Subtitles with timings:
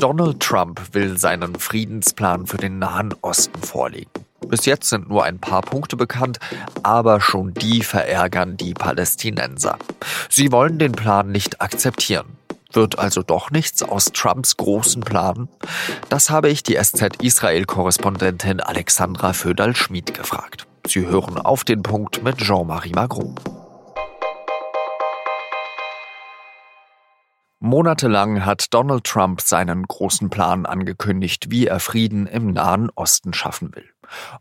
[0.00, 4.10] Donald Trump will seinen Friedensplan für den Nahen Osten vorlegen.
[4.46, 6.38] Bis jetzt sind nur ein paar Punkte bekannt,
[6.84, 9.76] aber schon die verärgern die Palästinenser.
[10.30, 12.36] Sie wollen den Plan nicht akzeptieren.
[12.72, 15.48] Wird also doch nichts aus Trumps großen Plan?
[16.10, 20.68] Das habe ich die SZ-Israel-Korrespondentin Alexandra Föderl-Schmid gefragt.
[20.86, 23.34] Sie hören auf den Punkt mit Jean-Marie Magro.
[27.60, 33.74] Monatelang hat Donald Trump seinen großen Plan angekündigt, wie er Frieden im Nahen Osten schaffen
[33.74, 33.90] will.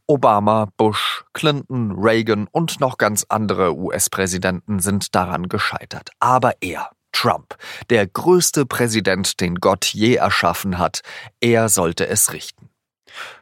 [0.05, 6.11] Obama, Bush, Clinton, Reagan und noch ganz andere US-Präsidenten sind daran gescheitert.
[6.19, 7.55] Aber er, Trump,
[7.89, 11.01] der größte Präsident, den Gott je erschaffen hat,
[11.41, 12.69] er sollte es richten.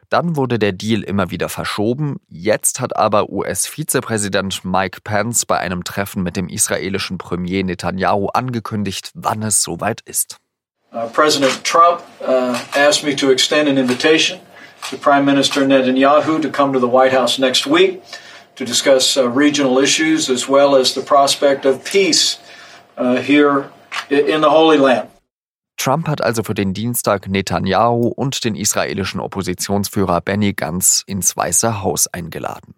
[0.08, 2.16] Dann wurde der Deal immer wieder verschoben.
[2.28, 9.10] Jetzt hat aber US-Vizepräsident Mike Pence bei einem Treffen mit dem israelischen Premier Netanyahu angekündigt,
[9.14, 10.38] wann es soweit ist.
[10.92, 14.38] Uh, President Trump uh, asked me to extend an invitation
[14.88, 18.00] to Prime Minister Netanyahu to come to the White House next week
[18.54, 22.38] to discuss uh, regional issues as well as the prospect of peace
[22.96, 23.70] uh, here
[24.08, 25.08] in the Holy Land.
[25.86, 31.80] Trump hat also für den Dienstag Netanyahu und den israelischen Oppositionsführer Benny Gantz ins Weiße
[31.80, 32.74] Haus eingeladen.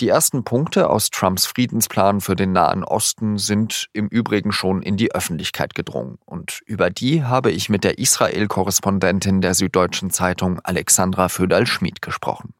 [0.00, 4.96] Die ersten Punkte aus Trumps Friedensplan für den Nahen Osten sind im Übrigen schon in
[4.96, 6.18] die Öffentlichkeit gedrungen.
[6.26, 12.52] Und über die habe ich mit der Israel-Korrespondentin der Süddeutschen Zeitung Alexandra Föderl-Schmid gesprochen.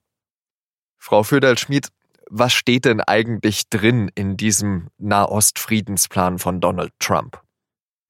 [0.98, 1.88] Frau Föderl-Schmid,
[2.30, 7.43] was steht denn eigentlich drin in diesem Nahost-Friedensplan von Donald Trump?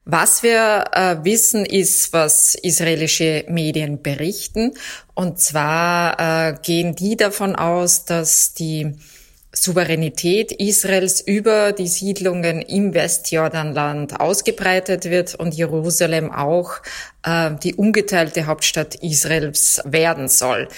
[0.06, 4.74] Was wir äh, wissen, ist, was israelische Medien berichten.
[5.14, 8.96] Und zwar äh, gehen die davon aus, dass die
[9.54, 16.82] Souveränität Israels über die Siedlungen im Westjordanland ausgebreitet wird und Jerusalem auch
[17.22, 20.68] äh, die ungeteilte Hauptstadt Israels werden soll.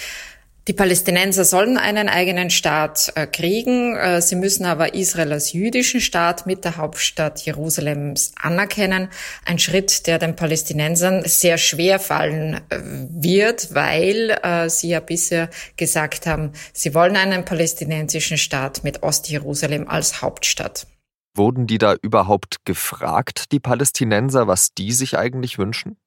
[0.67, 3.95] Die Palästinenser sollen einen eigenen Staat äh, kriegen.
[3.95, 9.07] Äh, sie müssen aber Israel als jüdischen Staat mit der Hauptstadt Jerusalems anerkennen.
[9.45, 12.79] Ein Schritt, der den Palästinensern sehr schwer fallen äh,
[13.09, 14.39] wird, weil
[14.69, 20.87] sie ja bisher gesagt haben, sie wollen einen palästinensischen Staat mit Ostjerusalem als Hauptstadt.
[21.35, 25.97] Wurden die da überhaupt gefragt, die Palästinenser, was die sich eigentlich wünschen?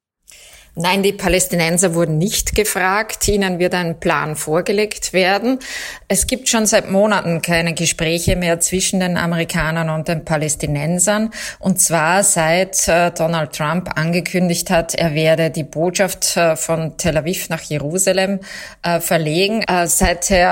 [0.76, 3.26] Nein, die Palästinenser wurden nicht gefragt.
[3.26, 5.58] Ihnen wird ein Plan vorgelegt werden.
[6.06, 11.30] Es gibt schon seit Monaten keine Gespräche mehr zwischen den Amerikanern und den Palästinensern.
[11.58, 17.16] Und zwar seit äh, Donald Trump angekündigt hat, er werde die Botschaft äh, von Tel
[17.16, 18.38] Aviv nach Jerusalem
[18.82, 19.64] äh, verlegen.
[19.86, 20.50] Seither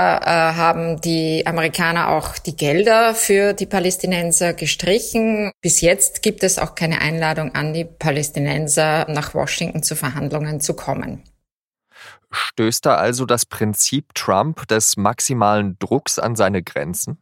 [0.55, 5.51] haben die Amerikaner auch die Gelder für die Palästinenser gestrichen.
[5.61, 10.08] Bis jetzt gibt es auch keine Einladung an die Palästinenser nach Washington zu fahren.
[10.09, 11.23] Verhandlungen zu kommen.
[12.31, 17.17] Stößt da also das Prinzip Trump des maximalen Drucks an seine Grenzen?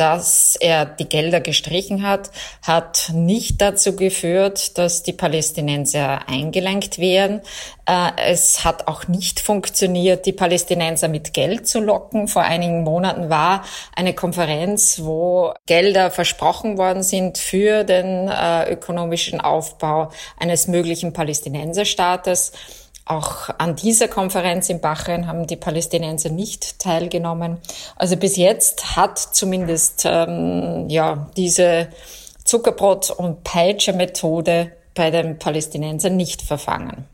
[0.00, 2.30] Dass er die Gelder gestrichen hat,
[2.66, 7.42] hat nicht dazu geführt, dass die Palästinenser eingelenkt werden.
[7.84, 12.28] Äh, es hat auch nicht funktioniert, die Palästinenser mit Geld zu locken.
[12.28, 13.62] Vor einigen Monaten war
[13.94, 22.52] eine Konferenz, wo Gelder versprochen worden sind für den äh, ökonomischen Aufbau eines möglichen Palästinenserstaates.
[23.10, 27.58] Auch an dieser Konferenz in Bahrain haben die Palästinenser nicht teilgenommen.
[27.96, 31.88] Also bis jetzt hat zumindest ähm, ja diese
[32.44, 37.04] Zuckerbrot- und Peitsche-Methode bei den Palästinensern nicht verfangen.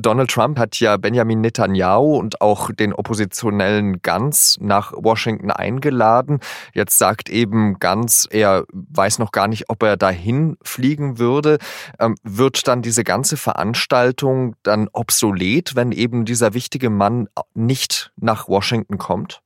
[0.00, 6.40] Donald Trump hat ja Benjamin Netanyahu und auch den oppositionellen Gantz nach Washington eingeladen.
[6.74, 11.58] Jetzt sagt eben Gantz, er weiß noch gar nicht, ob er dahin fliegen würde.
[11.98, 18.48] Ähm, wird dann diese ganze Veranstaltung dann obsolet, wenn eben dieser wichtige Mann nicht nach
[18.48, 19.40] Washington kommt?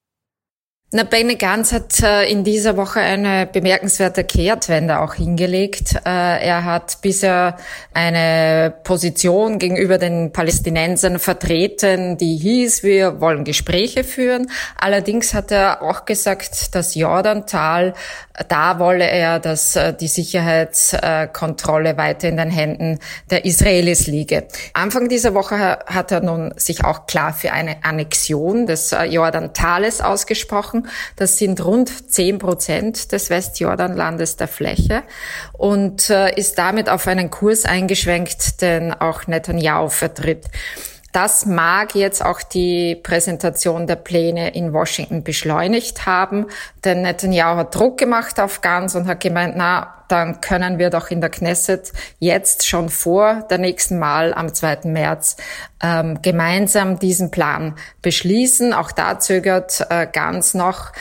[0.93, 5.95] Na, Benny Gantz hat äh, in dieser Woche eine bemerkenswerte Kehrtwende auch hingelegt.
[6.05, 7.57] Äh, er hat bisher
[7.95, 14.51] eine Position gegenüber den Palästinensern vertreten, die hieß, wir wollen Gespräche führen.
[14.77, 17.95] Allerdings hat er auch gesagt, das Jordantal,
[18.49, 22.99] da wolle er, dass äh, die Sicherheitskontrolle weiter in den Händen
[23.31, 24.49] der Israelis liege.
[24.73, 30.80] Anfang dieser Woche hat er nun sich auch klar für eine Annexion des Jordantales ausgesprochen.
[31.17, 35.03] Das sind rund zehn Prozent des Westjordanlandes der Fläche
[35.53, 40.47] und äh, ist damit auf einen Kurs eingeschwenkt, den auch Netanyahu vertritt.
[41.13, 46.47] Das mag jetzt auch die Präsentation der Pläne in Washington beschleunigt haben,
[46.85, 51.11] denn Netanyahu hat Druck gemacht auf Gans und hat gemeint, na, dann können wir doch
[51.11, 54.81] in der Knesset jetzt schon vor der nächsten Mal am 2.
[54.85, 55.37] März
[55.83, 58.73] ähm, gemeinsam diesen Plan beschließen.
[58.73, 60.93] Auch da zögert äh, Gans noch.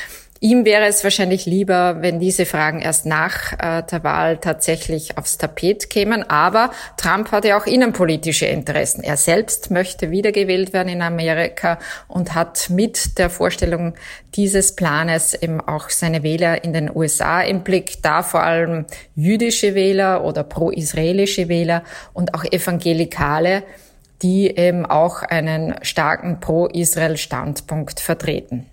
[0.41, 5.37] Ihm wäre es wahrscheinlich lieber, wenn diese Fragen erst nach äh, der Wahl tatsächlich aufs
[5.37, 6.23] Tapet kämen.
[6.29, 9.03] Aber Trump hat ja auch innenpolitische Interessen.
[9.03, 11.77] Er selbst möchte wiedergewählt werden in Amerika
[12.07, 13.95] und hat mit der Vorstellung
[14.35, 18.85] dieses Planes eben auch seine Wähler in den USA im Blick, da vor allem
[19.15, 21.83] jüdische Wähler oder pro-israelische Wähler
[22.13, 23.63] und auch Evangelikale,
[24.21, 28.67] die eben auch einen starken pro-Israel-Standpunkt vertreten.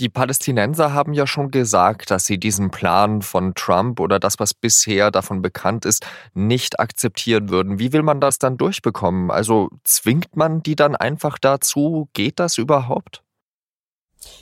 [0.00, 4.54] Die Palästinenser haben ja schon gesagt, dass sie diesen Plan von Trump oder das, was
[4.54, 7.78] bisher davon bekannt ist, nicht akzeptieren würden.
[7.78, 9.30] Wie will man das dann durchbekommen?
[9.30, 12.08] Also zwingt man die dann einfach dazu?
[12.14, 13.22] Geht das überhaupt?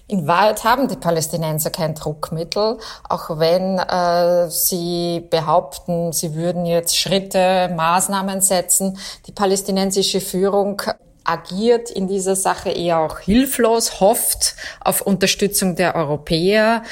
[0.07, 2.79] In Wahrheit haben die Palästinenser kein Druckmittel,
[3.09, 8.97] auch wenn äh, sie behaupten, sie würden jetzt Schritte, Maßnahmen setzen.
[9.27, 10.81] Die palästinensische Führung
[11.29, 16.83] agiert in dieser Sache eher auch hilflos, hofft auf Unterstützung der Europäer,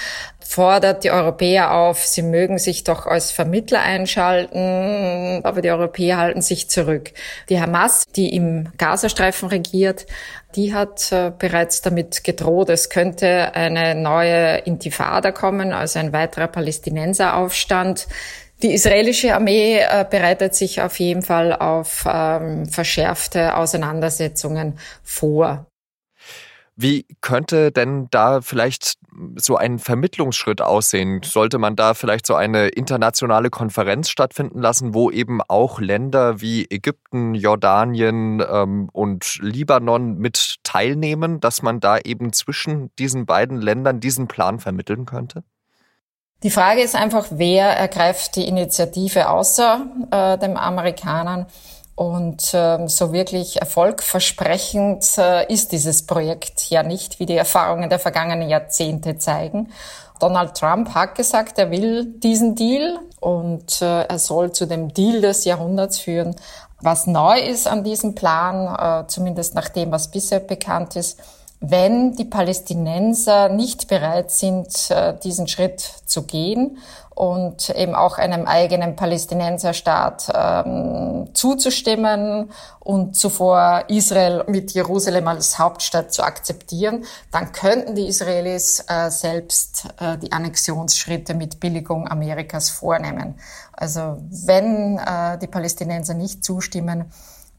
[0.41, 6.43] fordert die Europäer auf, sie mögen sich doch als Vermittler einschalten, aber die Europäer halten
[6.43, 7.12] sich zurück.
[7.49, 10.06] Die Hamas, die im Gazastreifen regiert,
[10.55, 16.47] die hat äh, bereits damit gedroht, es könnte eine neue Intifada kommen, also ein weiterer
[16.47, 18.06] Palästinenseraufstand.
[18.62, 25.67] Die israelische Armee äh, bereitet sich auf jeden Fall auf ähm, verschärfte Auseinandersetzungen vor.
[26.79, 28.99] Wie könnte denn da vielleicht
[29.37, 31.23] so ein Vermittlungsschritt aussehen?
[31.25, 36.67] Sollte man da vielleicht so eine internationale Konferenz stattfinden lassen, wo eben auch Länder wie
[36.69, 44.00] Ägypten, Jordanien ähm, und Libanon mit teilnehmen, dass man da eben zwischen diesen beiden Ländern
[44.00, 45.44] diesen Plan vermitteln könnte?
[46.43, 51.47] Die Frage ist einfach, wer ergreift die Initiative außer äh, dem Amerikanern?
[51.94, 57.99] Und ähm, so wirklich erfolgversprechend äh, ist dieses Projekt ja nicht, wie die Erfahrungen der
[57.99, 59.73] vergangenen Jahrzehnte zeigen.
[60.21, 65.23] Donald Trump hat gesagt, er will diesen Deal und äh, er soll zu dem Deal
[65.23, 66.37] des Jahrhunderts führen.
[66.82, 71.19] Was neu ist an diesem Plan, äh, zumindest nach dem, was bisher bekannt ist,
[71.71, 76.79] wenn die Palästinenser nicht bereit sind, äh, diesen Schritt zu gehen
[77.17, 86.13] und eben auch einem eigenen Palästinenserstaat ähm, zuzustimmen und zuvor Israel mit Jerusalem als Hauptstadt
[86.13, 93.37] zu akzeptieren, dann könnten die Israelis äh, selbst äh, die Annexionsschritte mit Billigung Amerikas vornehmen.
[93.73, 97.11] Also wenn äh, die Palästinenser nicht zustimmen,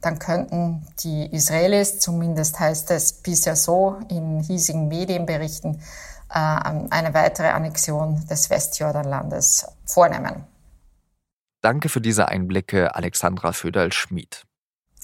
[0.01, 5.81] dann könnten die Israelis, zumindest heißt es bisher so in hiesigen Medienberichten,
[6.29, 10.45] äh, eine weitere Annexion des Westjordanlandes vornehmen.
[11.61, 14.45] Danke für diese Einblicke, Alexandra Föderl-Schmid.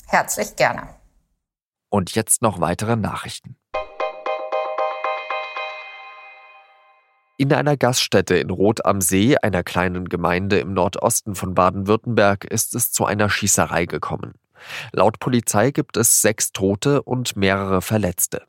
[0.08, 0.90] Herzlich gerne.
[1.90, 3.58] Und jetzt noch weitere Nachrichten.
[7.38, 12.76] In einer Gaststätte in Rot am See, einer kleinen Gemeinde im Nordosten von Baden-Württemberg, ist
[12.76, 14.36] es zu einer Schießerei gekommen.
[14.92, 18.44] Laut Polizei gibt es sechs Tote und mehrere Verletzte.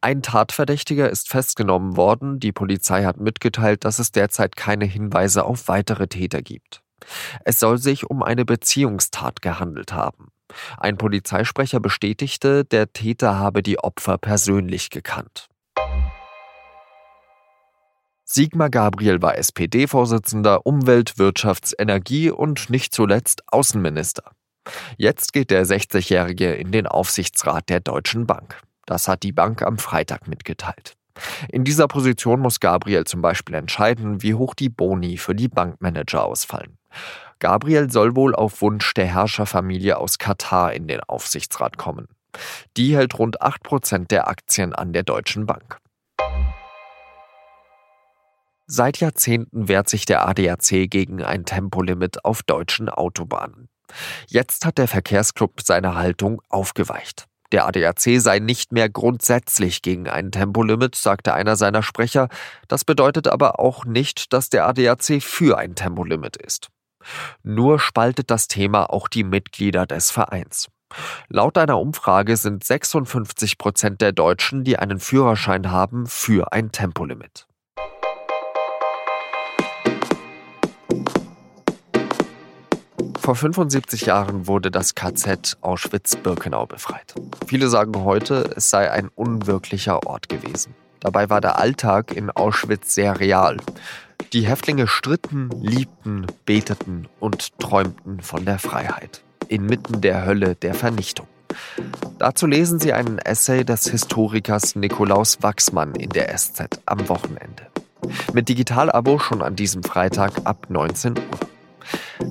[0.00, 2.40] Ein Tatverdächtiger ist festgenommen worden.
[2.40, 6.82] Die Polizei hat mitgeteilt, dass es derzeit keine Hinweise auf weitere Täter gibt.
[7.44, 10.28] Es soll sich um eine Beziehungstat gehandelt haben.
[10.76, 15.48] Ein Polizeisprecher bestätigte, der Täter habe die Opfer persönlich gekannt.
[18.24, 24.30] Sigmar Gabriel war SPD-Vorsitzender, Umwelt-, Wirtschafts-, Energie- und nicht zuletzt Außenminister.
[24.96, 28.60] Jetzt geht der 60-Jährige in den Aufsichtsrat der Deutschen Bank.
[28.86, 30.94] Das hat die Bank am Freitag mitgeteilt.
[31.48, 36.24] In dieser Position muss Gabriel zum Beispiel entscheiden, wie hoch die Boni für die Bankmanager
[36.24, 36.78] ausfallen.
[37.38, 42.08] Gabriel soll wohl auf Wunsch der Herrscherfamilie aus Katar in den Aufsichtsrat kommen.
[42.76, 45.78] Die hält rund 8% der Aktien an der Deutschen Bank.
[48.66, 53.68] Seit Jahrzehnten wehrt sich der ADAC gegen ein Tempolimit auf deutschen Autobahnen.
[54.26, 57.26] Jetzt hat der Verkehrsclub seine Haltung aufgeweicht.
[57.52, 62.28] Der ADAC sei nicht mehr grundsätzlich gegen ein Tempolimit, sagte einer seiner Sprecher.
[62.66, 66.68] Das bedeutet aber auch nicht, dass der ADAC für ein Tempolimit ist.
[67.42, 70.68] Nur spaltet das Thema auch die Mitglieder des Vereins.
[71.28, 77.46] Laut einer Umfrage sind 56 Prozent der Deutschen, die einen Führerschein haben, für ein Tempolimit.
[83.22, 87.14] Vor 75 Jahren wurde das KZ Auschwitz-Birkenau befreit.
[87.46, 90.74] Viele sagen heute, es sei ein unwirklicher Ort gewesen.
[90.98, 93.58] Dabei war der Alltag in Auschwitz sehr real.
[94.32, 99.22] Die Häftlinge stritten, liebten, beteten und träumten von der Freiheit.
[99.46, 101.28] Inmitten der Hölle der Vernichtung.
[102.18, 107.68] Dazu lesen Sie einen Essay des Historikers Nikolaus Wachsmann in der SZ am Wochenende.
[108.32, 111.51] Mit Digital-Abo schon an diesem Freitag ab 19 Uhr.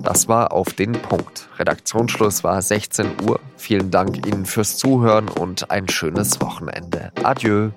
[0.04, 1.50] Das war auf den Punkt.
[1.58, 3.40] Redaktionsschluss war 16 Uhr.
[3.58, 7.12] Vielen Dank Ihnen fürs Zuhören und ein schönes Wochenende.
[7.24, 7.70] Adieu.